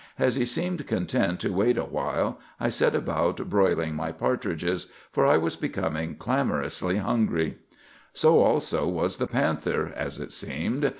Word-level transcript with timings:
As 0.17 0.35
he 0.35 0.45
seemed 0.45 0.87
content 0.87 1.39
to 1.41 1.53
wait 1.53 1.77
a 1.77 1.85
while, 1.85 2.39
I 2.59 2.69
set 2.69 2.95
about 2.95 3.47
broiling 3.51 3.93
my 3.93 4.11
partridges, 4.11 4.91
for 5.11 5.27
I 5.27 5.37
was 5.37 5.55
becoming 5.55 6.15
clamorously 6.15 6.97
hungry. 6.97 7.59
"So 8.11 8.39
also 8.39 8.87
was 8.87 9.17
the 9.17 9.27
panther, 9.27 9.93
as 9.95 10.19
it 10.19 10.31
seemed. 10.31 10.89